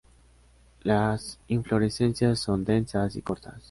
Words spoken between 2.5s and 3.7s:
densas y cortas.